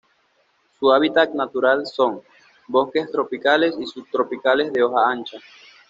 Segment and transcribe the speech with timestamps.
[0.79, 2.23] Su hábitat natural son:
[2.67, 5.37] bosques tropicales y subtropicales de hoja ancha.